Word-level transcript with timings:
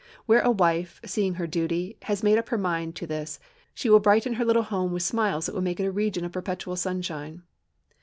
Where 0.25 0.41
a 0.41 0.49
wife, 0.49 0.99
seeing 1.05 1.35
her 1.35 1.45
duty, 1.45 1.95
has 2.05 2.23
made 2.23 2.39
up 2.39 2.49
her 2.49 2.57
mind 2.57 2.95
to 2.95 3.05
this, 3.05 3.39
she 3.75 3.87
will 3.87 3.99
brighten 3.99 4.33
her 4.33 4.43
little 4.45 4.63
home 4.63 4.91
with 4.93 5.03
smiles 5.03 5.45
that 5.45 5.53
will 5.53 5.61
make 5.61 5.79
it 5.79 5.85
a 5.85 5.91
region 5.91 6.25
of 6.25 6.31
perpetual 6.31 6.75
sunshine. 6.75 7.43